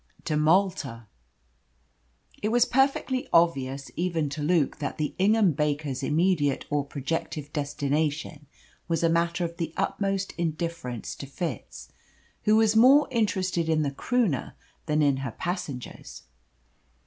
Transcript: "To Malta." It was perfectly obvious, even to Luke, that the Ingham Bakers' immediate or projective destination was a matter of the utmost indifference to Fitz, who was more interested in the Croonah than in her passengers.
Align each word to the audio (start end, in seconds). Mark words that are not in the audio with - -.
"To 0.25 0.35
Malta." 0.35 1.05
It 2.41 2.49
was 2.49 2.65
perfectly 2.65 3.27
obvious, 3.31 3.91
even 3.95 4.29
to 4.29 4.41
Luke, 4.41 4.79
that 4.79 4.97
the 4.97 5.13
Ingham 5.19 5.51
Bakers' 5.51 6.01
immediate 6.01 6.65
or 6.71 6.83
projective 6.83 7.53
destination 7.53 8.47
was 8.87 9.03
a 9.03 9.09
matter 9.09 9.45
of 9.45 9.57
the 9.57 9.71
utmost 9.77 10.31
indifference 10.39 11.13
to 11.17 11.27
Fitz, 11.27 11.89
who 12.45 12.55
was 12.55 12.75
more 12.75 13.07
interested 13.11 13.69
in 13.69 13.83
the 13.83 13.91
Croonah 13.91 14.55
than 14.87 15.03
in 15.03 15.17
her 15.17 15.33
passengers. 15.33 16.23